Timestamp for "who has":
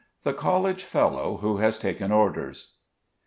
1.41-1.77